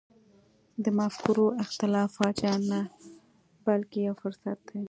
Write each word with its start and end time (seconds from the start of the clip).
د 0.83 0.85
مفکورو 0.99 1.45
اختلاف 1.63 2.09
فاجعه 2.19 2.57
نه 2.69 2.79
بلکې 3.65 3.97
یو 4.07 4.13
فرصت 4.21 4.57
دی. 4.67 4.79